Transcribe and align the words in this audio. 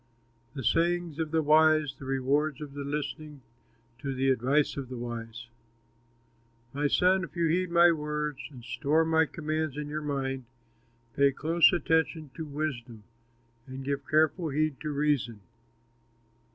THE 0.55 0.63
SAYINGS 0.63 1.19
OF 1.19 1.29
THE 1.29 1.43
WISE 1.43 1.97
THE 1.99 2.05
REWARDS 2.05 2.59
OF 2.59 2.75
LISTENING 2.75 3.41
TO 3.99 4.15
THE 4.15 4.31
ADVICE 4.31 4.75
OF 4.77 4.89
THE 4.89 4.97
WISE 4.97 5.47
My 6.73 6.87
son, 6.87 7.23
if 7.23 7.35
you 7.35 7.45
heed 7.47 7.69
my 7.69 7.91
words, 7.91 8.39
And 8.49 8.63
store 8.63 9.05
my 9.05 9.27
commands 9.27 9.77
in 9.77 9.89
your 9.89 10.01
mind, 10.01 10.45
Pay 11.15 11.33
close 11.33 11.71
attention 11.71 12.31
to 12.33 12.45
wisdom, 12.45 13.03
And 13.67 13.85
give 13.85 14.07
careful 14.09 14.49
heed 14.49 14.79
to 14.81 14.89
reason. 14.91 15.41